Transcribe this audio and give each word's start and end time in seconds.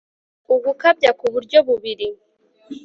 Ugukabya 0.53 1.11
kU 1.19 1.25
buryo 1.33 1.57
Bubiri 1.67 2.07